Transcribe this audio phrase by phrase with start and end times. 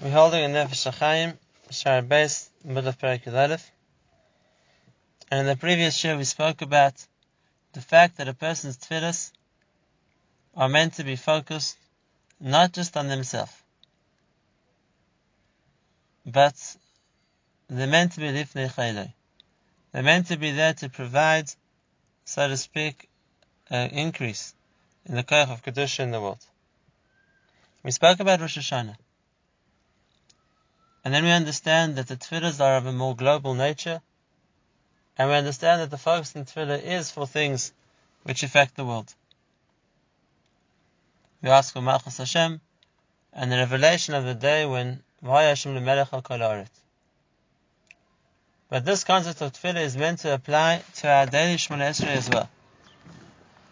[0.00, 1.36] We're holding a Nefesh HaChaim,
[1.72, 3.68] Shar Beis, middle of Perek Aleph.
[5.28, 6.94] And in the previous show we spoke about
[7.72, 9.32] the fact that a person's tefillahs
[10.56, 11.76] are meant to be focused
[12.38, 13.50] not just on themselves,
[16.24, 16.54] but
[17.66, 19.12] they're meant to be lifnei chayloi.
[19.90, 21.50] They're meant to be there to provide,
[22.24, 23.08] so to speak,
[23.68, 24.54] an increase
[25.06, 26.44] in the koach of Kedusha in the world.
[27.82, 28.94] We spoke about Rosh Hashanah.
[31.08, 34.02] And then we understand that the tefillahs are of a more global nature,
[35.16, 37.72] and we understand that the focus in tefillah is for things
[38.24, 39.14] which affect the world.
[41.40, 42.60] We ask for Malchus Hashem,
[43.32, 46.66] and the revelation of the day when Vayashim Lemelech al
[48.68, 52.28] But this concept of tefillah is meant to apply to our daily Shemona Esrei as
[52.28, 52.50] well.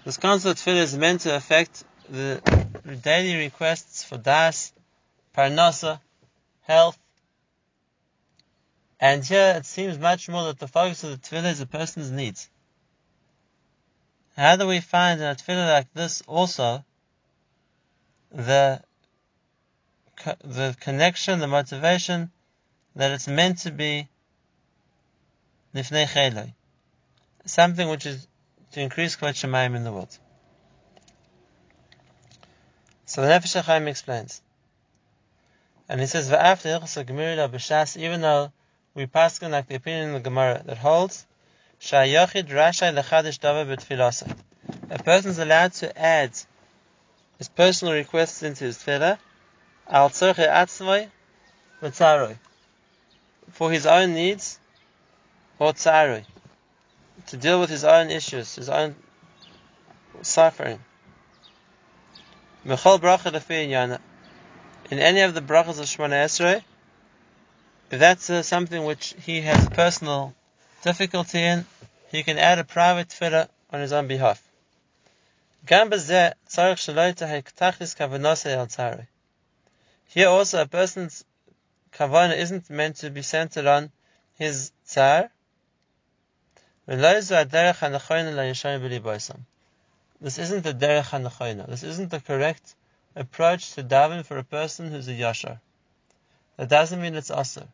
[0.07, 2.41] This concept of tefillah is meant to affect the
[3.03, 4.73] daily requests for das,
[5.37, 6.01] parnasa,
[6.63, 6.99] health,
[9.01, 12.11] and here it seems much more that the focus of the tefillah is a person's
[12.11, 12.49] needs.
[14.37, 16.85] How do we find in a tefillah like this also
[18.31, 18.83] the
[20.43, 22.31] the connection, the motivation
[22.95, 24.09] that it's meant to be
[25.75, 26.55] nifnei cheloi,
[27.45, 28.27] something which is
[28.73, 30.17] to increase kvod shemayim in the world.
[33.05, 34.43] So the Nefesh HaChaim explains,
[35.89, 38.53] and he says, "Va'after ilchas gemira b'shas," even though
[38.97, 41.27] we pass like the opinion of the Gemara that holds
[41.83, 44.35] Shayachid Rashai Lechadish Dava B'Tfilasa.
[44.89, 46.31] A person is allowed to add
[47.37, 49.19] his personal requests into his tefillah
[49.87, 51.11] al tzorche atzmai
[51.83, 52.39] v'tzaroi
[53.53, 54.59] for his own needs
[55.59, 56.25] or tzaroi
[57.27, 58.97] to deal with his own issues, his own
[60.23, 60.83] suffering.
[62.65, 64.01] Mechol bracha
[64.91, 66.63] in any of the brachas of Shemona Esrei,
[67.89, 70.35] that's uh, something which he has personal
[70.83, 71.65] difficulty in,
[72.11, 74.43] he can add a private tefillah on his own behalf.
[80.09, 81.25] Here also a person's
[81.93, 83.93] kavanah isn't meant to be centered on
[84.35, 85.31] his tsar.
[86.87, 87.43] This isn't
[90.63, 91.67] the derech hanachona.
[91.69, 92.75] This isn't the correct
[93.15, 95.61] approach to daven for a person who's a yashar.
[96.57, 97.67] That doesn't mean it's asr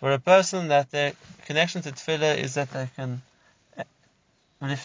[0.00, 1.12] for a person that their
[1.46, 3.22] connection to tefillah is that they can
[4.60, 4.76] a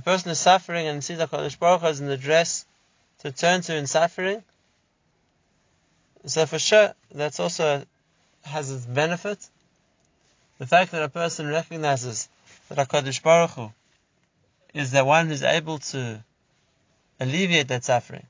[0.00, 2.66] person is suffering and sees HaKadosh Baruch Hu as an address
[3.20, 4.42] to turn to in suffering.
[6.26, 7.84] So for sure, that's also
[8.42, 9.38] has its benefit.
[10.58, 12.28] The fact that a person recognizes
[12.68, 13.72] that HaKadosh Baruch Hu
[14.74, 16.22] is the one who's able to
[17.20, 18.26] alleviate that suffering.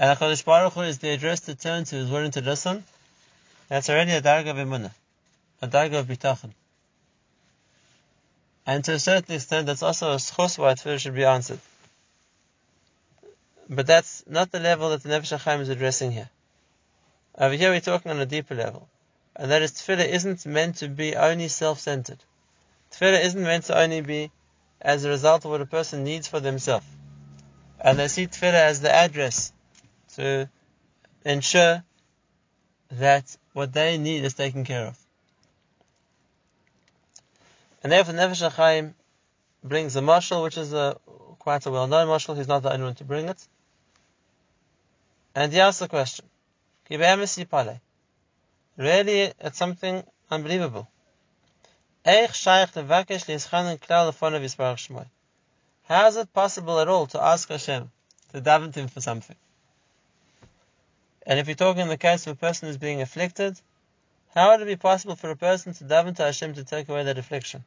[0.00, 2.84] And HaKadosh Baruch Hu is the address to turn to, is willing to listen.
[3.68, 4.58] That's already a darga of
[5.60, 6.52] a darga of bitachon.
[8.66, 11.58] And to a certain extent, that's also a schos why tefillah should be answered.
[13.68, 16.30] But that's not the level that the Nefesh HaChaim is addressing here.
[17.36, 18.88] Over here we're talking on a deeper level.
[19.36, 22.24] And that is tefillah isn't meant to be only self-centered.
[22.90, 24.30] Tefillah isn't meant to only be
[24.80, 26.86] as a result of what a person needs for themselves.
[27.78, 29.52] And they see tefillah as the address
[30.16, 30.48] to
[31.24, 31.82] ensure
[32.92, 34.98] that what they need is taken care of.
[37.82, 38.94] And therefore, Nefesh HaChaim
[39.64, 40.96] brings a mashal, which is a
[41.38, 42.36] quite a well-known mashal.
[42.36, 43.46] He's not the only one to bring it.
[45.34, 46.26] And he asks the question,
[48.76, 50.88] Really, it's something unbelievable.
[52.04, 52.26] How
[56.06, 57.90] is it possible at all to ask Hashem
[58.32, 59.36] to daven him for something?
[61.30, 63.60] And if you're talking in the case of a person who's being afflicted,
[64.34, 67.04] how would it be possible for a person to daven to Hashem to take away
[67.04, 67.62] that affliction?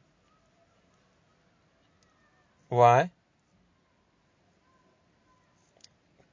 [2.68, 3.10] Why?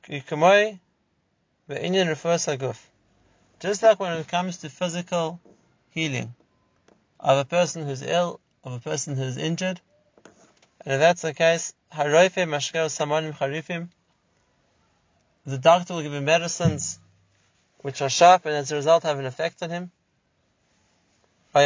[0.10, 0.78] The
[1.70, 2.78] Indian refers to guf.
[3.62, 5.40] Just like when it comes to physical
[5.92, 6.36] healing
[7.18, 9.80] of a person who's ill, of a person who's injured,
[10.84, 11.74] and if that's the case,
[15.46, 17.00] the doctor will give him medicines
[17.82, 19.92] which are sharp and as a result have an effect on him.
[21.54, 21.64] Or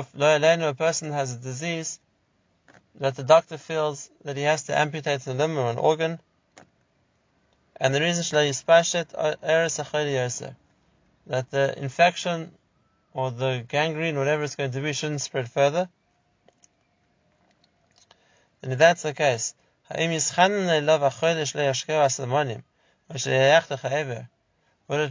[0.00, 0.14] if
[0.62, 2.00] a person has a disease
[2.96, 6.18] that the doctor feels that he has to amputate a limb or an organ,
[7.78, 8.24] and the reason
[10.42, 10.50] uh,
[11.26, 12.52] that the infection
[13.12, 15.88] or the gangrene, whatever it's going to be, shouldn't spread further.
[18.62, 19.54] And if that's the case,
[19.88, 20.08] would it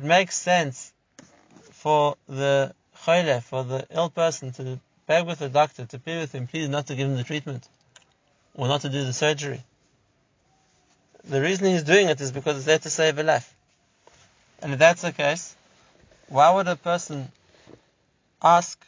[0.03, 0.93] make sense
[1.71, 6.35] for the chole, for the ill person, to beg with the doctor, to plead with
[6.35, 7.69] him, please not to give him the treatment,
[8.53, 9.63] or not to do the surgery?
[11.23, 13.55] The reason he's doing it is because it's there to save a life.
[14.61, 15.55] And if that's the case,
[16.27, 17.31] why would a person
[18.41, 18.85] ask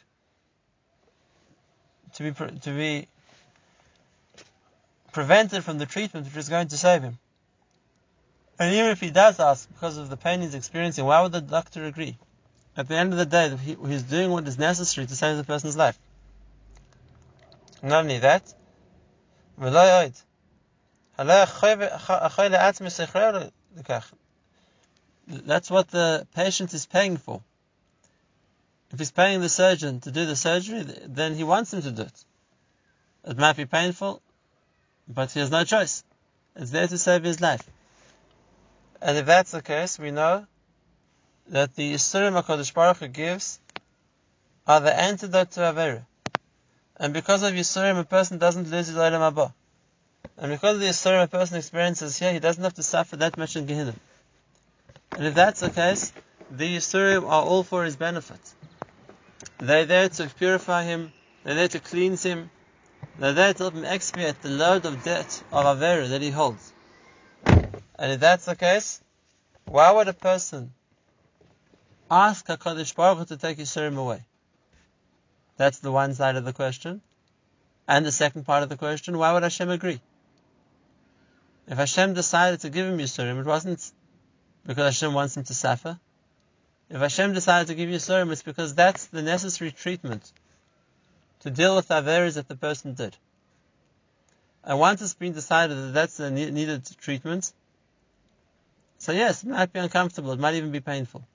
[2.14, 3.08] to be to be
[5.12, 7.18] prevented from the treatment which is going to save him?
[8.58, 11.40] And even if he does ask because of the pain he's experiencing, why would the
[11.40, 12.18] doctor agree?
[12.76, 15.76] At the end of the day, he's doing what is necessary to save the person's
[15.76, 15.98] life.
[17.82, 18.52] Not only that,
[25.28, 27.42] that's what the patient is paying for.
[28.92, 32.02] If he's paying the surgeon to do the surgery, then he wants him to do
[32.02, 32.24] it.
[33.24, 34.22] It might be painful,
[35.08, 36.04] but he has no choice.
[36.54, 37.68] It's there to save his life.
[39.00, 40.46] And if that's the case, we know
[41.48, 43.60] that the Yisurim HaKadosh Baruch Hu gives
[44.66, 46.04] are the antidote to Avera.
[46.96, 49.52] And because of Yisurim, a person doesn't lose his Olam Haba.
[50.36, 53.38] And because of the Yisurim a person experiences here, he doesn't have to suffer that
[53.38, 53.94] much in Gehenna.
[55.12, 56.12] And if that's the case,
[56.50, 58.40] the Yisurim are all for his benefit.
[59.58, 61.12] They're there to purify him,
[61.44, 62.50] they're there to cleanse him,
[63.20, 66.72] to help him expiate the load of debt of Avera that he holds.
[67.44, 69.00] And if that's the case,
[69.64, 70.72] why would a person
[72.10, 74.24] ask HaKadosh Baruch Hu to take his Yisurim away?
[75.56, 77.02] That's the one side of the question.
[77.88, 80.00] And the second part of the question, why would Hashem agree?
[81.66, 83.90] If Hashem decided to give him Yisurim, it wasn't
[84.64, 85.98] because Hashem wants him to suffer.
[86.88, 90.32] If Hashem decided to give Yisurim, it's because that's the necessary treatment
[91.40, 93.16] to deal with the averas that the person did.
[94.64, 97.52] And once it's been decided that that's the needed treatment,
[98.98, 101.26] so yes, it might be uncomfortable, it might even be painful.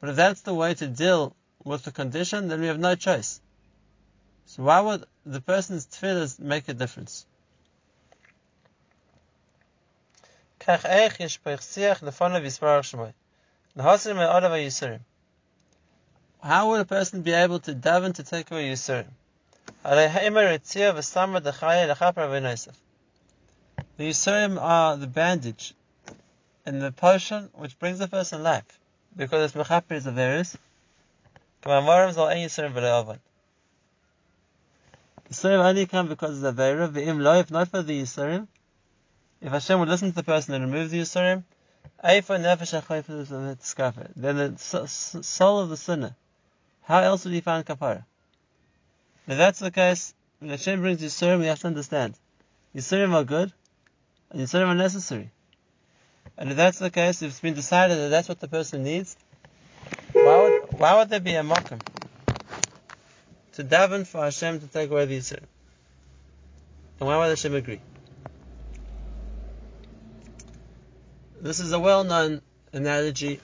[0.00, 3.40] But if that's the way to deal with the condition, then we have no choice.
[4.46, 7.24] So why would the person's tefillahs make a difference?
[10.60, 13.14] Eich siach shmoi.
[13.76, 15.11] Nehasim
[16.42, 19.06] How would a person be able to daven to take away Yisurim?
[19.84, 20.00] The
[23.98, 25.74] Yisurim are the bandage
[26.66, 28.80] and the potion which brings a person life,
[29.16, 30.56] because it's mechaper is Averis.
[31.62, 31.70] The
[35.30, 38.48] yisurim only come because of the Avera, if not for the Yisurim,
[39.40, 41.44] if Hashem would listen to the person and remove the Yisurim,
[44.16, 46.16] then the soul of the sinner,
[46.82, 48.04] how else would he find kapara?
[49.26, 52.14] If that's the case, when Hashem brings Yisurim, we have to understand.
[52.74, 53.52] Yisurim are good,
[54.30, 55.30] and Yisurim are necessary.
[56.36, 59.16] And if that's the case, if it's been decided that that's what the person needs,
[60.12, 61.80] why would, why would there be a mokum?
[63.52, 65.44] To daven for Hashem to take away the Yisurim.
[66.98, 67.80] And why would Hashem agree?
[71.40, 72.40] This is a well-known
[72.72, 73.40] analogy.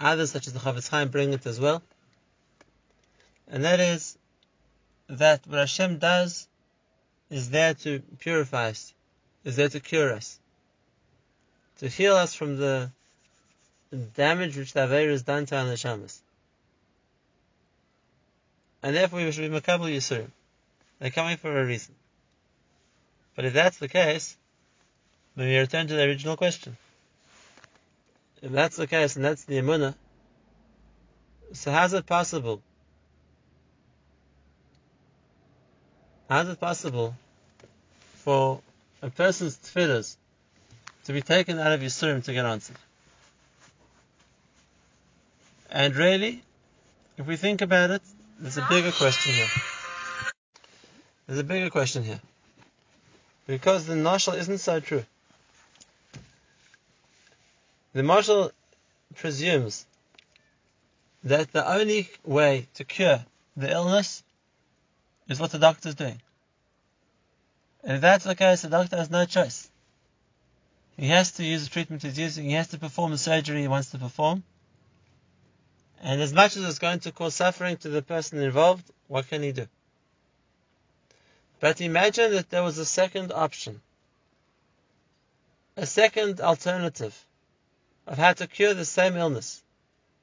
[0.00, 1.82] Others, such as the Chofetz Chaim, bring it as well.
[3.54, 4.18] And that is
[5.06, 6.48] that what Hashem does
[7.30, 8.92] is there to purify us,
[9.44, 10.40] is there to cure us,
[11.78, 12.90] to heal us from the
[14.16, 16.18] damage which the Avera has done to our neshamas.
[18.82, 20.32] And therefore we should be makabel yisurim.
[20.98, 21.94] They're coming for a reason.
[23.36, 24.36] But if that's the case,
[25.36, 26.76] then we return to the original question.
[28.42, 29.94] If that's the case, and that's the emunah,
[31.52, 32.60] so how's it possible?
[36.34, 37.14] How's it possible
[38.24, 38.60] for
[39.00, 40.16] a person's tefillahs
[41.04, 42.74] to be taken out of Yisurim to get answered?
[45.70, 46.42] And really,
[47.18, 48.02] if we think about it,
[48.40, 49.46] there's a bigger question here.
[51.28, 52.20] There's a bigger question here.
[53.46, 55.04] Because the mashal isn't so true.
[57.92, 58.50] The mashal
[59.14, 59.86] presumes
[61.22, 63.24] that the only way to cure
[63.56, 64.24] the illness
[65.28, 66.20] is what the doctor is doing.
[67.82, 69.68] And if that's the case, the doctor has no choice.
[70.96, 73.68] He has to use the treatment he's using, he has to perform the surgery he
[73.68, 74.44] wants to perform.
[76.02, 79.42] And as much as it's going to cause suffering to the person involved, what can
[79.42, 79.66] he do?
[81.60, 83.80] But imagine that there was a second option,
[85.76, 87.18] a second alternative
[88.06, 89.62] of how to cure the same illness,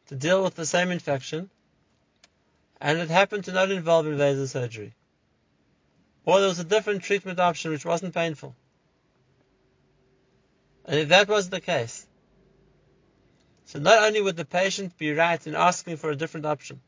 [0.07, 1.49] to deal with the same infection,
[2.81, 4.93] and it happened to not involve invasive surgery.
[6.25, 8.55] or there was a different treatment option which wasn't painful.
[10.85, 12.07] And if that was the case,
[13.65, 16.81] so not only would the patient be right in asking for a different option,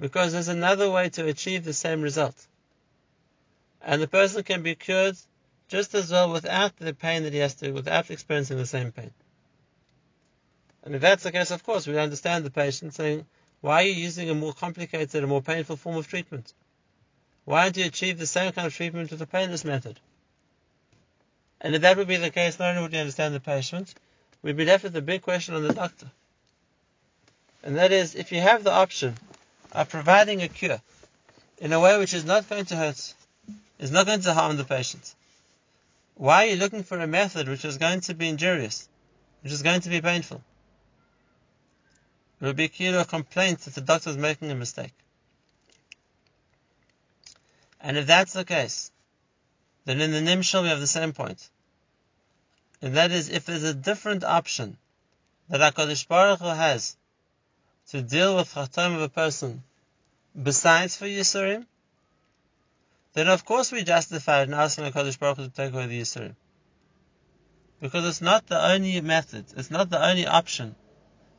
[0.00, 2.46] because there's another way to achieve the same result.
[3.80, 5.16] And the person can be cured
[5.68, 9.12] just as well without the pain that he has to, without experiencing the same pain.
[10.82, 13.26] And if that's the case, of course, we understand the patient saying,
[13.62, 16.52] why are you using a more complicated, a more painful form of treatment?
[17.44, 19.98] Why don't you achieve the same kind of treatment with a painless method?
[21.60, 23.94] And if that would be the case, not only would you understand the patient,
[24.42, 26.10] we'd be left with a big question on the doctor.
[27.62, 29.14] And that is, if you have the option
[29.70, 30.80] of providing a cure
[31.58, 33.14] in a way which is not going to hurt,
[33.78, 35.14] is not going to harm the patient,
[36.16, 38.88] why are you looking for a method which is going to be injurious,
[39.44, 40.42] which is going to be painful?
[42.42, 44.92] It would be a complaint that the doctor is making a mistake.
[47.80, 48.90] And if that's the case,
[49.84, 51.48] then in the Nimshal we have the same point.
[52.80, 54.76] And that is, if there's a different option
[55.50, 56.96] that HaKadosh Baruch Hu has
[57.90, 59.62] to deal with Chatam of a person
[60.40, 61.64] besides for Yisurim,
[63.12, 66.34] then of course we justify in asking HaKadosh Baruch Hu to take away the Yisurim.
[67.80, 70.74] Because it's not the only method, it's not the only option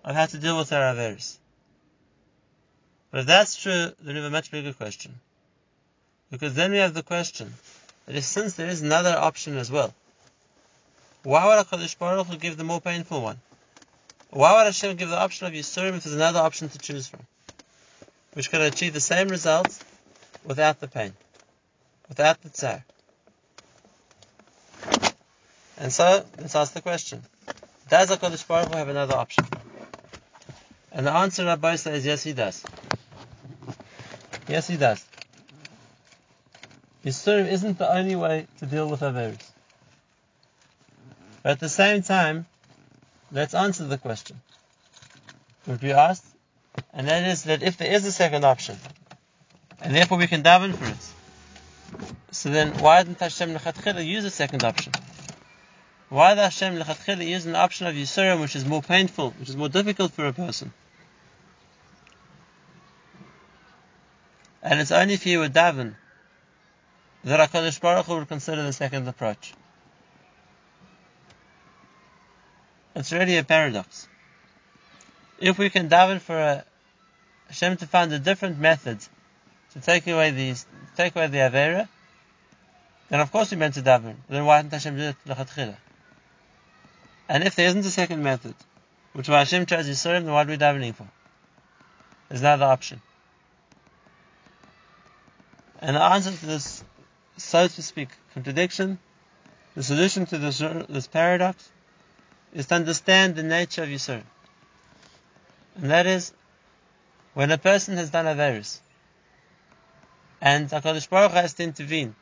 [0.04, 1.38] of how to deal with our Averis.
[3.12, 5.20] But if that's true, then we have a much bigger question.
[6.32, 7.54] Because then we have the question
[8.06, 9.94] that if since there is another option as well,
[11.24, 13.40] why would HaKadosh Baruch Hu give the more painful one?
[14.32, 17.22] Why would Hashem give the option of Yisurim if there's another option to choose from?
[18.34, 19.80] Which can achieve the same results
[20.44, 21.14] without the pain,
[22.10, 22.84] without the tsar.
[25.78, 27.22] And so, let's ask the question.
[27.90, 29.46] Does HaKadosh Baruch Hu have another option?
[30.94, 32.64] And the answer Rabbi says, yes, he does.
[34.48, 35.04] Yes, he does.
[37.04, 39.50] Yisurim isn't the only way to deal with Averis.
[41.42, 42.46] But at the same time,
[43.32, 44.40] let's answer the question.
[45.68, 46.26] Would be asked,
[46.94, 48.78] and that is that if there is a second option,
[49.82, 54.30] and therefore we can daven for it, so then why didn't Hashem lechatchila use a
[54.30, 54.94] second option?
[56.10, 59.58] Why did Hashem lechatchila use an option of Yisurim which is more painful, which is
[59.58, 60.72] more difficult for a person?
[64.64, 65.96] And it's only if you would daven
[67.26, 69.54] that HaKadosh Baruch Hu would consider the second approach.
[72.96, 74.08] It's really a paradox.
[75.38, 76.64] If we can daven for a
[77.48, 79.00] Hashem to find a different method
[79.74, 80.66] to take away these,
[80.96, 81.90] take away the Avera,
[83.10, 84.16] then of course we meant to daven.
[84.30, 85.76] Then why didn't Hashem do it lechatchila?
[87.28, 88.56] And if there isn't a second method,
[89.12, 91.04] which Hashem chose Yisurim, then what are we davening for?
[91.04, 91.10] Is
[92.30, 93.02] There's another option.
[95.84, 96.82] And the answer to this,
[97.36, 99.00] so to speak, contradiction,
[99.76, 101.70] the solution to this, this paradox,
[102.54, 104.24] is to understand the nature of Yisur.
[105.76, 106.32] And that is,
[107.34, 108.80] when a person has done Averis,
[110.40, 112.16] and HaKadosh Baruch has to intervene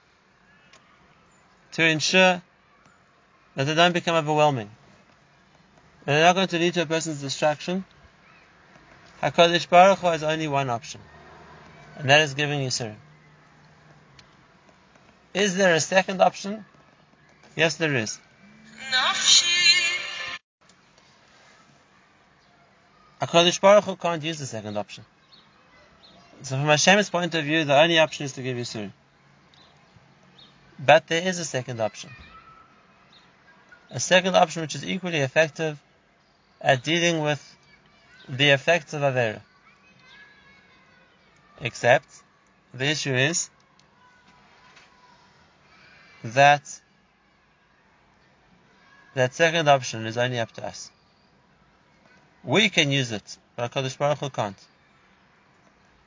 [1.74, 2.42] to ensure
[3.56, 4.72] that they don't become overwhelming,
[6.08, 7.86] and they're not going to lead to a person's destruction,
[9.22, 11.00] HaKadosh Baruch Hu has only one option,
[11.98, 12.96] and that is giving Yisur.
[15.34, 16.66] Is there a second option?
[17.56, 18.20] Yes, there is.
[23.22, 25.06] HaKadosh Baruch Hu can't use the second option.
[26.42, 28.92] So from Hashem's point of view, the only option is to give you Yisur.
[30.80, 32.10] But there is a second option.
[33.92, 35.80] A second option which is equally effective
[36.60, 37.42] at dealing with
[38.28, 39.42] the effects of Avera.
[41.62, 42.08] Except,
[42.74, 43.50] the issue is
[46.24, 46.82] that
[49.14, 50.90] that second option is only up to us.
[52.44, 54.58] We can use it, but HaKadosh Baruch Hu can't.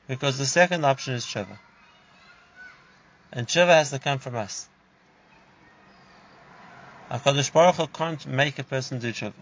[0.07, 1.57] Because the second option is tshuva.
[3.31, 4.67] And tshuva has to come from us.
[7.11, 9.33] HaKadosh Baruch Hu can't make a person do tshuva.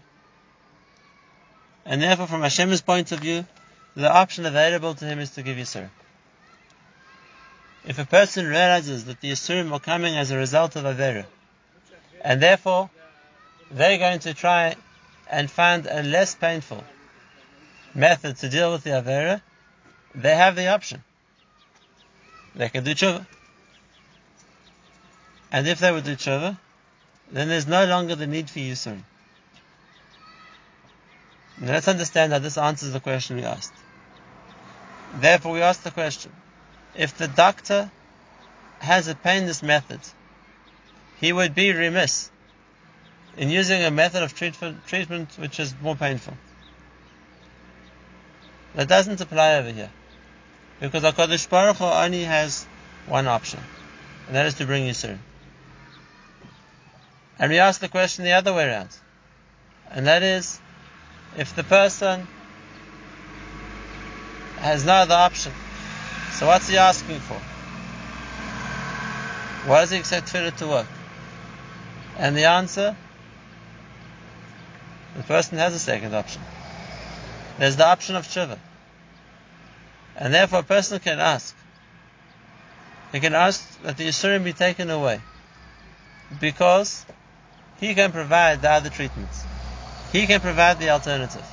[1.86, 3.46] And therefore, from Hashem's point of view,
[3.94, 5.88] the option available to him is to give you Yisur.
[7.84, 11.26] If a person realizes that the Yisurim are coming as a result of Avera,
[12.22, 12.88] and therefore
[13.70, 14.76] they're going to try
[15.30, 16.82] and find a less painful
[17.94, 19.42] method to deal with the Avera,
[20.14, 21.02] they have the option.
[22.54, 23.26] They can do tshuva.
[25.52, 26.56] And if they would do tshuva,
[27.30, 29.02] then there's no longer the need for Yisurim.
[31.60, 33.72] Now let's understand how this answers the question we asked.
[35.16, 36.32] Therefore, we asked the question:
[36.96, 37.90] If the doctor
[38.78, 40.00] has obtained this method,
[41.20, 42.30] he would be remiss
[43.36, 46.34] in using a method of treatment, which is more painful.
[48.74, 49.90] That doesn't apply over here.
[50.80, 52.66] Because HaKadosh Baruch Hu only has
[53.06, 53.60] one option,
[54.26, 55.18] and that is to bring Yisur.
[57.38, 58.90] And we ask the question the other way around.
[59.90, 60.60] And that is,
[61.36, 62.26] if the person
[64.58, 65.52] has no other option,
[66.34, 67.40] so what's he asking for?
[69.68, 70.86] Why does he expect tefillah to work?
[72.18, 72.96] And the answer,
[75.16, 76.42] the person has a second option.
[77.58, 78.58] There's the option of tshuva.
[80.16, 81.54] And therefore a person can ask.
[83.12, 85.20] He can ask that the Yisurim be taken away.
[86.40, 87.06] Because
[87.78, 89.44] he can provide the other treatments.
[90.12, 91.46] He can provide the alternative.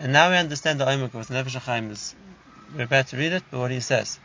[0.00, 2.14] And now we understand the Oimuk of Nefesh HaChaim is,
[2.74, 4.18] we're about to read it, but what he says.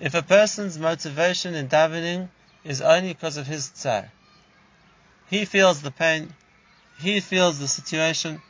[0.00, 2.28] If a person's motivation in davening
[2.62, 4.12] is only because of his tsar,
[5.28, 6.32] he feels the pain,
[7.00, 8.40] he feels the situation,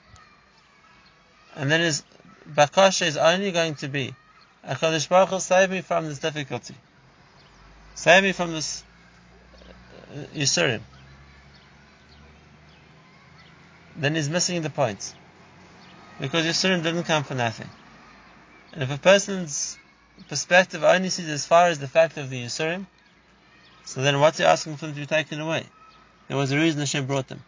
[1.57, 2.05] and then his
[2.47, 4.15] bakasha is only going to be,
[4.63, 6.75] HaKadosh Baruch Hu, save me from this difficulty.
[7.95, 8.85] Save me from this
[10.13, 10.83] uh, Yisurim.
[13.99, 15.13] Then he's missing the point.
[16.21, 17.69] Because Yisurim didn't come for nothing.
[18.73, 19.77] And if a person's
[20.29, 22.87] perspective only sees as far as the fact of the Yisurim,
[23.85, 25.65] so then what's he asking for them to be taken away?
[26.29, 27.43] There was a reason Hashem brought them.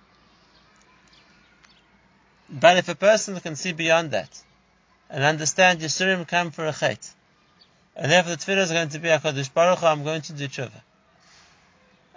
[2.48, 4.42] But if a person can see beyond that,
[5.08, 7.12] and understand Yisurim come for a chait,
[7.94, 10.48] and therefore the tefillah is going to be HaKadosh Baruch Hu, I'm going to do
[10.48, 10.82] tshuva.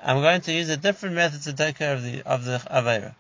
[0.01, 3.15] I'm going to use a different method to take care of the, of the Avera.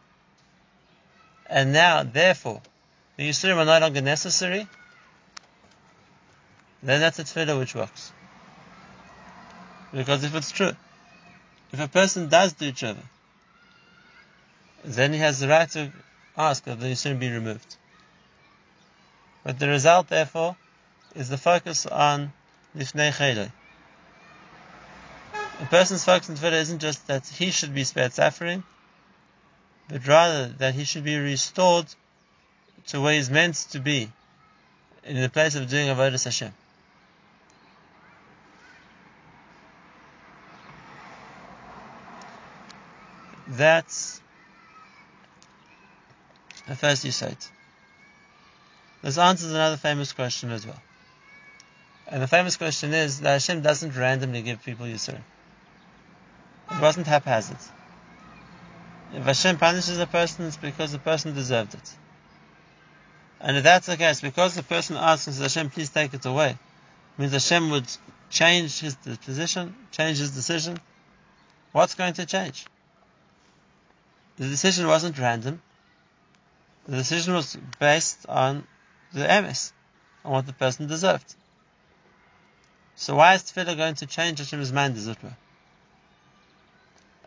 [1.53, 2.63] And now, therefore,
[3.15, 4.67] the Yisurim are no longer necessary,
[6.81, 8.11] then that's a tefillah which works.
[9.93, 10.71] Because if it's true,
[11.71, 13.03] if a person does do tshuva,
[14.83, 15.91] then he has the right to
[16.35, 17.75] ask that the Yisurim be removed.
[19.43, 20.55] But the result, therefore,
[21.13, 22.33] is the focus on
[22.75, 23.51] Lifnei Cheloi.
[25.61, 28.63] A person's focus on tefillah isn't just that he should be spared suffering,
[29.89, 31.85] but rather that he should be restored
[32.87, 34.09] to where he's meant to be,
[35.03, 36.53] in the place of doing avodas Hashem.
[43.47, 44.21] That's
[46.67, 47.49] the first Yisait.
[49.01, 50.81] This answers another famous question as well.
[52.07, 55.19] And the famous question is that Hashem doesn't randomly give people Yisur.
[56.71, 57.57] It wasn't haphazard.
[59.13, 61.95] If Hashem punishes a person, it's because the person deserved it.
[63.39, 66.25] And if that's the case, because the person asks and says, Hashem, please take it
[66.25, 66.57] away, it
[67.19, 67.85] means Hashem would
[68.31, 70.79] change his position, change his decision.
[71.73, 72.65] What's going to change?
[74.37, 75.61] The decision wasn't random.
[76.87, 78.67] The decision was based on
[79.13, 79.71] the emes,
[80.25, 81.35] on what the person deserved.
[82.95, 85.35] So why is tefillah going to change Hashem's mind, as it were?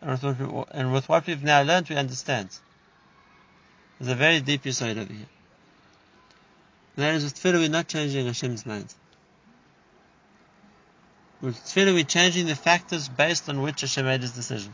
[0.01, 2.49] And with, what we've now learned, we understand.
[3.99, 5.25] There's a very deep side over here.
[6.97, 8.93] That is with tefillah, we're not changing Hashem's mind.
[11.41, 14.73] With tefillah, we're changing the factors based on which Hashem made his decision.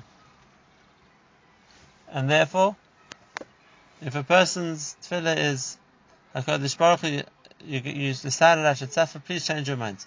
[2.12, 2.76] And therefore,
[4.02, 5.78] if a person's tefillah is
[6.36, 7.22] HaKadosh Baruch Hu,
[7.66, 10.06] you, you decided I should suffer, please change your mind.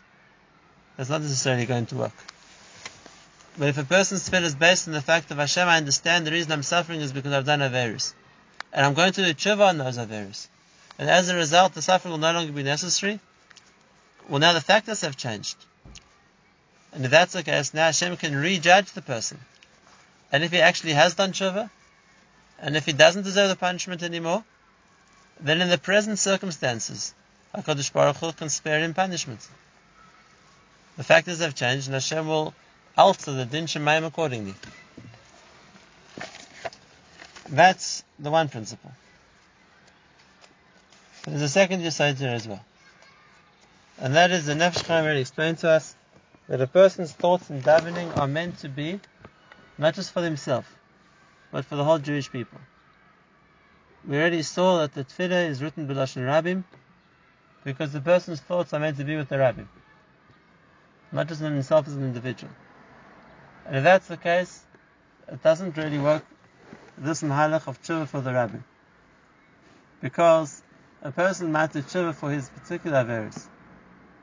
[0.96, 2.35] That's not necessarily going to work.
[3.58, 6.32] But if a person's tefillah is based on the fact of Hashem, I understand the
[6.32, 8.12] reason I'm suffering is because I've done Averis.
[8.72, 10.48] And I'm going to do tshuva on those Averis.
[10.98, 13.18] And as a result, the suffering will no longer be necessary.
[14.28, 15.56] Well, now the factors have changed.
[16.92, 19.38] And if that's the case, now Hashem can rejudge the person.
[20.30, 21.70] And if he actually has done tshuva,
[22.58, 24.44] and if he doesn't deserve the punishment anymore,
[25.40, 27.14] then in the present circumstances,
[27.54, 29.46] HaKadosh Baruch Hu can spare him punishment.
[30.96, 32.54] The factors have changed, and Hashem will
[32.96, 34.54] alter the din shemaim accordingly.
[37.48, 38.92] That's the one principle.
[41.24, 42.64] There's a second here as well.
[43.98, 45.94] And that is the Nefesh Chaim already explained to us
[46.48, 49.00] that a person's thoughts and davening are meant to be
[49.78, 50.72] not just for himself,
[51.50, 52.60] but for the whole Jewish people.
[54.06, 56.64] We already saw that the tefillah is written b'lashon rabbim
[57.64, 59.66] because the person's thoughts are meant to be with the rabbim,
[61.10, 62.52] not just on himself as an individual.
[63.66, 64.64] And if that's the case,
[65.28, 66.24] it doesn't really work
[66.98, 68.62] this mahalach of tshuva for the rabbim.
[70.00, 70.62] Because
[71.02, 73.46] a person might do tshuva for his particular averis,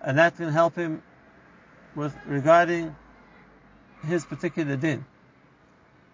[0.01, 1.01] and that can help him
[1.93, 2.95] with regarding
[4.06, 5.06] his particular din.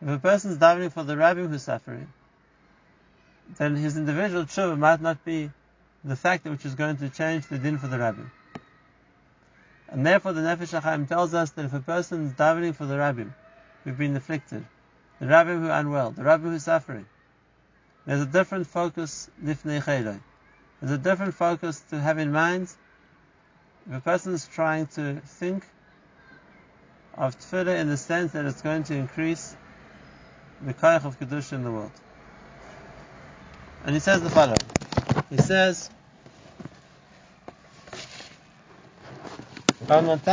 [0.01, 2.11] If a person is davening for the rabbim who's suffering,
[3.57, 5.51] then his individual tshuva might not be
[6.03, 8.31] the factor which is going to change the din for the rabbim.
[9.91, 12.95] And therefore the Nefesh HaChaim tells us that if a person is davening for the
[12.95, 13.33] rabbim
[13.83, 14.65] who've been afflicted,
[15.19, 17.05] the rabbim who are unwell, the rabbim who are suffering,
[18.05, 20.19] there's a different focus lifnei.
[20.81, 22.71] There's a different focus to have in mind
[23.89, 25.65] if a person is trying to think
[27.15, 29.55] of tefillah in the sense that it's going to increase
[30.61, 31.91] the koyach of kedusha in the world.
[33.83, 34.57] And he says the following.
[35.29, 35.89] He says,
[39.87, 40.27] But if you're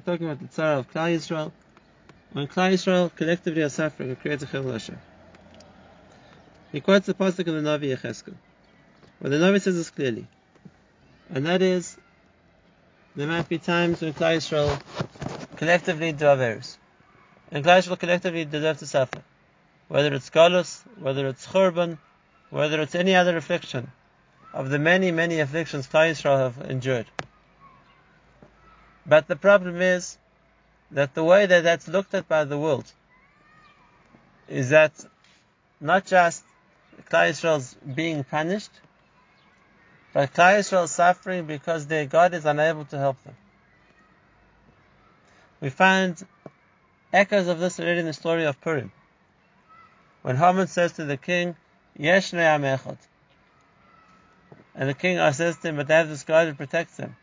[0.00, 1.52] talking about the of
[2.32, 4.80] when Klal Yisrael collectively are suffering, it creates a chil
[6.72, 8.34] He quotes the pasuk in the Navi Yecheskel,
[9.18, 10.26] where the Navi says this clearly,
[11.28, 11.96] and that is,
[13.14, 14.80] there might be times when Klal Yisrael
[15.56, 16.78] collectively do averis,
[17.52, 19.22] and Klal Yisrael collectively deserve to suffer
[19.88, 21.98] whether it's Galus, whether it's Churban,
[22.50, 23.90] whether it's any other affliction,
[24.52, 27.06] of the many, many afflictions Klal Yisrael have endured.
[29.06, 30.16] But the problem is
[30.92, 32.90] that the way that that's looked at by the world
[34.48, 34.92] is that
[35.80, 36.44] not just
[37.10, 38.70] Klal Yisrael's being punished,
[40.12, 43.34] but Klal Yisrael suffering because their God is unable to help them.
[45.60, 46.22] We find
[47.12, 48.92] echoes of this already in the story of Purim.
[50.24, 51.54] When Haman says to the king,
[51.98, 52.96] Yesh Amechot.
[54.74, 57.14] And the king says to him, but they have this God who protects them.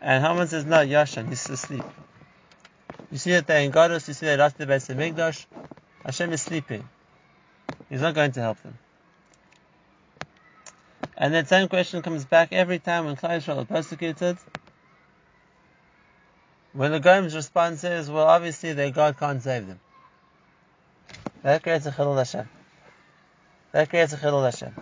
[0.00, 1.84] And Haman says, no, Yashan, he's asleep.
[3.12, 5.46] You see that they're in Godus, you see they lost the base of Migdosh.
[6.04, 6.88] Hashem is sleeping.
[7.88, 8.76] He's not going to help them.
[11.16, 14.38] And that same question comes back every time when Klal Yisrael are persecuted.
[16.72, 19.78] When the Goim's response is, well, obviously their God can't save them.
[21.42, 22.48] That creates a chilul Hashem.
[23.72, 24.74] That creates a chilul Hashem.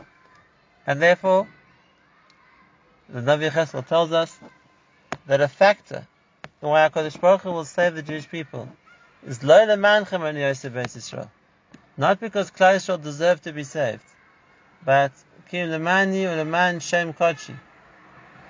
[0.86, 1.46] And therefore,
[3.08, 4.38] the Navi Chesel tells us
[5.26, 6.06] that a factor
[6.60, 8.68] in why HaKadosh Baruch Hu will save the Jewish people
[9.26, 11.30] is lo lemanchem and Yosef Beis Yisrael.
[11.96, 14.02] Not because Klal Yisrael deserve to be saved,
[14.84, 15.12] but
[15.48, 17.54] kim lemani or leman shem kochi,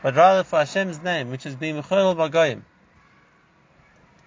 [0.02, 2.62] but rather for Hashem's name, which is being mechorel bagoyim.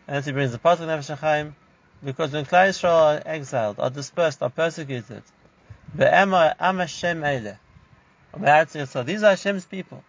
[0.07, 1.53] And he brings the pasuk Nefesh HaChaim,
[2.03, 5.23] because when Klal Yisrael are exiled, are dispersed, are persecuted,
[5.93, 6.09] these
[9.23, 10.03] are Hashem's people.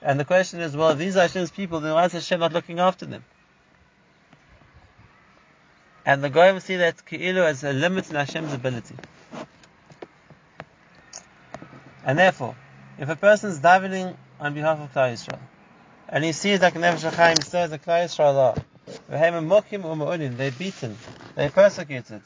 [0.00, 2.78] And the question is, well, these are Hashem's people, then why is Hashem not looking
[2.80, 3.24] after them?
[6.06, 8.94] And the Goyim see that Ki'ilu as a limit in Hashem's ability.
[12.04, 12.56] And therefore,
[12.98, 15.38] if a person is davening on behalf of Klal Yisrael,
[16.08, 18.56] and he sees that Nefesh says that Klal Yisrael
[19.08, 20.96] they're beaten,
[21.34, 22.22] they're persecuted,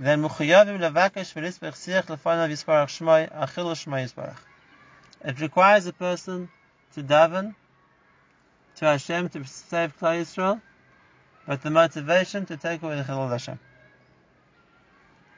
[0.00, 4.38] then Mukhayavim levakesh v'lisbech siach lefanav yisparach shmai, achilu shmai yisparach.
[5.22, 6.48] It requires a person
[6.94, 7.54] to daven
[8.76, 10.62] to Hashem to save Klal Yisrael,
[11.46, 13.58] but the motivation to take away the Chilul Hashem.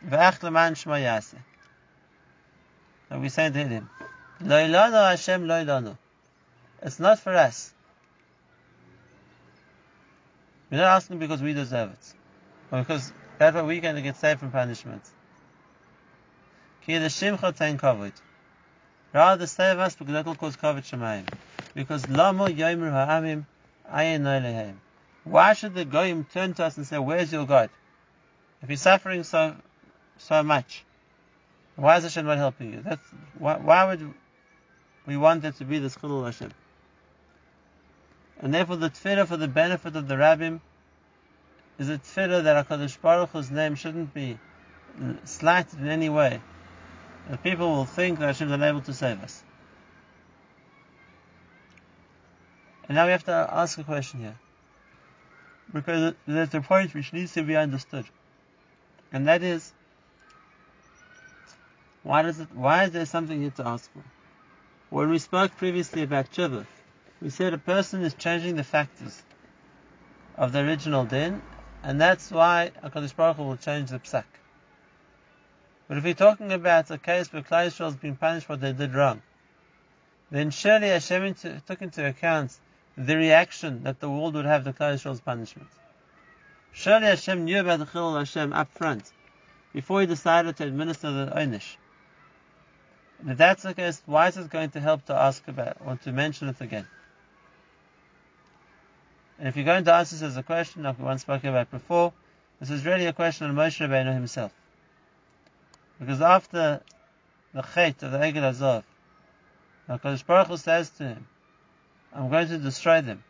[0.07, 1.39] V'ach leman shma yaseh.
[3.09, 3.91] So we say to him,
[4.41, 5.99] Lo ilanu Hashem lo ilanu.
[6.83, 7.75] It's not for us.
[10.73, 12.15] We're not asking because we deserve it,
[12.71, 15.03] or because that way we're going to get saved from punishment.
[16.89, 17.11] Rather
[19.47, 21.29] save us because that will cause kavod shemayim.
[21.75, 23.45] Because lamo yomer ha'amim
[23.93, 24.77] ayin lehem.
[25.25, 27.69] Why should the goyim turn to us and say, "Where's your God?"
[28.63, 29.55] If you're suffering so
[30.17, 30.87] so much,
[31.77, 32.81] why is Hashem not helping you?
[32.81, 33.05] That's
[33.39, 34.15] why, why would
[35.05, 36.51] we want there to be this chilul Hashem?
[38.43, 40.61] And therefore, the tefillah for the benefit of the rabbim
[41.79, 44.39] is a tefillah that HaKadosh Baruch Hu's name shouldn't be
[45.25, 46.43] slighted in any way.
[47.31, 49.45] That people will think that Hashem is unable to save us.
[52.89, 54.37] And now we have to ask a question here.
[55.73, 58.05] Because there's a point which needs to be understood.
[59.13, 59.73] And that is,
[62.03, 64.03] why does it, why is there something here to ask for?
[64.91, 66.67] When we spoke previously about tshuva,
[67.23, 69.23] we said a person is changing the factors
[70.37, 71.41] of the original din,
[71.85, 74.25] and that's why HaKadosh Baruch Hu will change the psak.
[75.87, 78.61] But if we're talking about a case where Klal Yisrael has been punished for what
[78.61, 79.23] they did wrong,
[80.33, 81.35] then surely Hashem
[81.67, 82.59] took into account
[82.97, 85.69] the reaction that the world would have to Klal Yisrael's punishment.
[86.73, 89.13] Surely Hashem knew about the Chilul Hashem up front,
[89.73, 91.77] before he decided to administer the onish.
[93.25, 96.11] If that's the case, why is it going to help to ask about or to
[96.11, 96.89] mention it again?
[99.39, 101.71] And if you're going to answer this as a question, like we once spoke about
[101.71, 102.13] before,
[102.61, 104.53] this is really a question on Moshe Rabbeinu himself.
[105.99, 106.81] Because after
[107.53, 108.85] the chait of the Egel HaZahav,
[109.89, 111.27] HaKadosh Baruch Hu says to him,
[112.15, 113.25] I'm going to destroy them.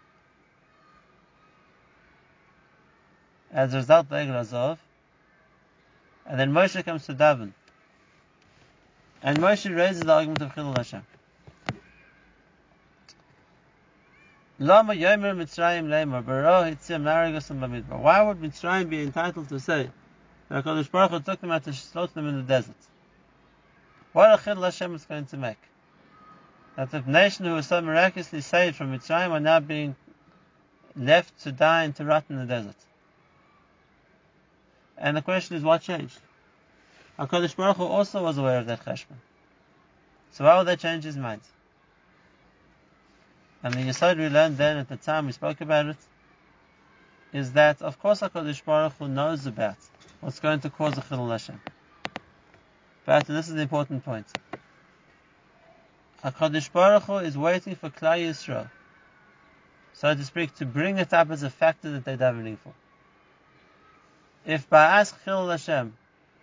[3.53, 4.79] As a result the Egel HaZahav,
[6.27, 7.53] and then Moshe comes to daven.
[9.23, 11.03] And Moshe raises the argument of Chilul Hashem.
[14.62, 15.90] Lama Yomer Mitzrayim
[16.25, 17.98] Baro Hitzim Bamidbar.
[17.98, 19.90] Why would Mitzrayim be entitled to say
[20.48, 22.77] that HaKadosh Baruch Hu took them out to slaughter them in the desert?
[24.12, 25.59] What a Chilul Hashem is going to make?
[26.77, 29.96] That the nation who was so miraculously saved from Mitzrayim are now being
[30.94, 32.77] left to die and to rot in the desert.
[34.96, 36.20] And the question is, what changed?
[37.18, 39.18] HaKadosh Baruch Hu also was aware of that cheshbon.
[40.31, 41.40] So why would they change his mind?
[43.62, 45.96] And the Yisod we learned then at the time we spoke about it,
[47.33, 49.77] is that of course HaKadosh Baruch Hu knows about
[50.20, 51.61] what's going to cause a Chilul Hashem.
[53.05, 54.27] But, this is the important point,
[56.25, 58.68] HaKadosh Baruch Hu is waiting for Klal Yisrael,
[59.92, 62.72] so to speak, to bring it up as a factor that they're davening for.
[64.44, 65.96] If by us Chilul Hashem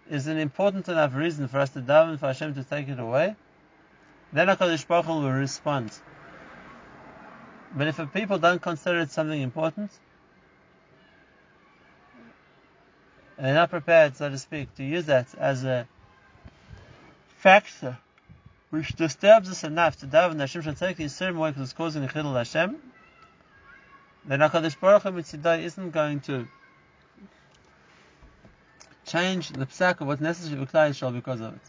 [0.10, 3.36] is an important enough reason for us to daven for Hashem to take it away,
[4.32, 5.92] then HaKadosh Baruch Hu will respond.
[7.76, 9.92] But if people don't consider it something important,
[13.38, 15.88] and they're not prepared, so to speak, to use that as a
[17.38, 17.98] factor
[18.70, 22.04] which disturbs us enough to daven Hashem should take the Yisurim away because it's causing
[22.04, 22.76] a chilul Hashem,
[24.26, 26.48] then HaKadosh Baruch Hu Mitzidai isn't going to
[29.08, 31.62] change the psak of what's necessary for Klal Yisrael because of it.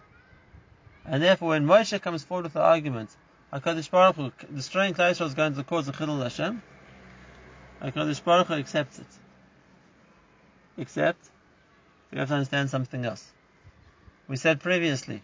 [1.07, 3.11] And therefore, when Moshe comes forward with the argument,
[3.53, 6.63] HaKadosh Baruch Hu, destroying Klal Yisrael is going to cause a chilul Hashem,
[7.83, 9.07] HaKadosh Baruch Hu accepts it.
[10.79, 11.19] Except,
[12.13, 13.29] we have to understand something else.
[14.29, 15.23] We said previously,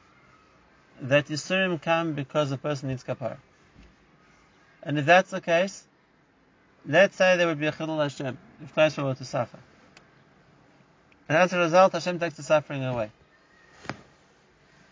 [1.01, 3.37] that Yisurim come because a person needs kapara.
[4.83, 5.85] And if that's the case,
[6.85, 9.59] let's say there would be a chilul Hashem, if Klal Yisrael were to suffer.
[11.29, 13.11] And as a result, Hashem takes the suffering away.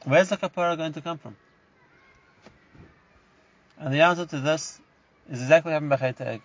[0.05, 1.37] Where's the kapara going to come from?
[3.85, 4.81] And the answer to this
[5.31, 6.41] is exactly what happened by Chet.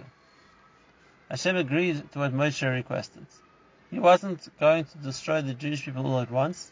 [1.32, 3.26] Hashem agreed to what Moshe requested.
[3.90, 6.70] He wasn't going to destroy the Jewish people all at once,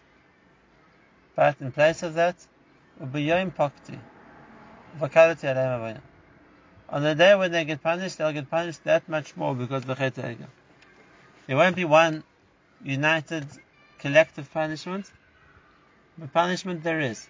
[1.37, 2.35] but in place of that,
[2.99, 3.21] on the
[7.15, 10.47] day when they get punished, they'll get punished that much more because of the Egel.
[11.45, 12.25] There won't be one
[12.83, 13.47] united
[13.99, 15.09] collective punishment,
[16.17, 17.25] but punishment there is.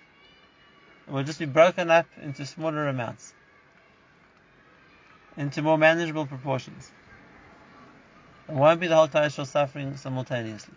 [1.08, 3.34] It will just be broken up into smaller amounts,
[5.38, 6.92] into more manageable proportions.
[8.50, 10.74] It won't be the whole Torah suffering simultaneously.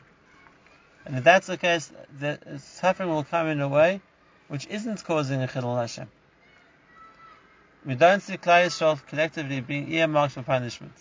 [1.05, 4.01] And if that's the case, the suffering will come in a way
[4.49, 6.09] which isn't causing a chilul Hashem.
[7.85, 10.93] We don't see Klal Yisrael collectively being earmarked for punishment.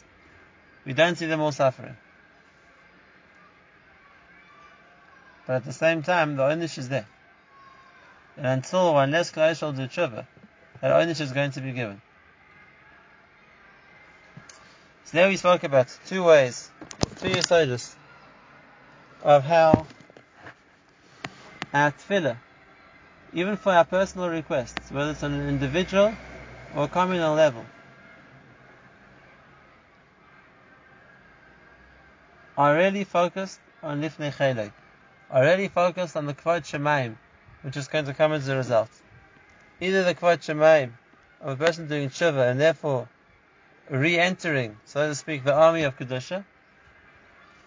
[0.86, 1.98] We don't see them all suffering.
[5.46, 7.08] But at the same time, the onish is there.
[8.39, 10.25] And until or unless Klal Yisrael do tshuva,
[10.80, 12.02] that onish is going to be given.
[15.04, 16.69] So there we spoke about two ways,
[17.17, 17.93] two yesodis,
[19.23, 19.86] of how
[21.73, 22.38] our tefillah,
[23.34, 26.15] even for our personal requests, whether it's on an individual
[26.78, 27.65] or communal level,
[32.58, 34.71] are really focused on lifnei
[35.30, 37.17] are really focused on the Kvod Shemaim,
[37.62, 38.89] which is going to come as a result.
[39.82, 40.91] Either the Kvod Shemaim
[41.41, 43.08] of a person doing tshuva and therefore
[43.89, 46.45] re-entering, so to speak, the army of Kedusha,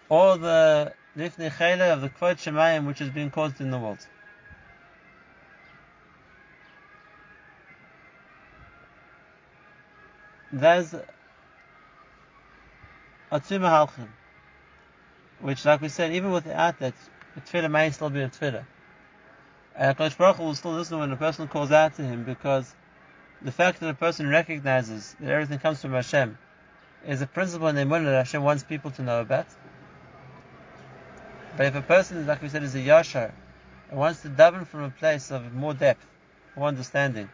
[0.09, 4.05] or the Lifnei Chele of the Kvod Shemaim which is being caused in the world.
[10.51, 10.93] There's
[13.31, 13.59] a two
[15.41, 16.93] which, like we said, even without that,
[17.33, 18.63] the tefillah may still be a tefillah.
[19.75, 22.73] And HaKadosh Baruch Hu will still listen when a person calls out to him because
[23.41, 26.37] the fact that a person recognizes that everything comes from Hashem
[27.07, 29.47] is a principle in the Emunah that Hashem wants people to know about.
[31.57, 33.31] But if a person, like we said, is a yashar
[33.89, 36.05] and wants to daven from a place of more depth,
[36.55, 37.29] more understanding,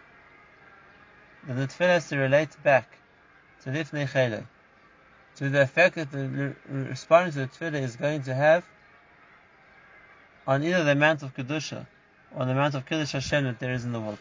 [1.46, 2.98] then the tefillah has to relate back
[3.64, 4.46] to Lifnei Chele,
[5.36, 8.66] to the effect that the responding to the tefillah is going to have
[10.48, 11.86] on either the amount of kedusha
[12.36, 14.20] or the amount of kiddush Hashem that there is in the world.